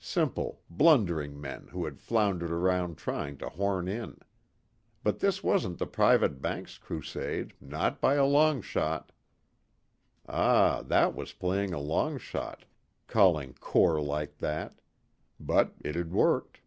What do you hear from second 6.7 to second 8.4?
crusade, not by a